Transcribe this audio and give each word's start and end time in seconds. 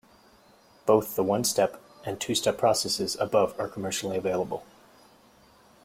Both 0.87 1.15
the 1.15 1.21
one-step 1.23 1.79
and 2.07 2.19
two-step 2.19 2.57
processes 2.57 3.15
above 3.19 3.53
are 3.59 3.67
commercially 3.67 4.17
available. 4.17 4.65